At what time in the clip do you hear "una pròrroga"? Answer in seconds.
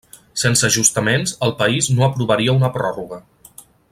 2.61-3.23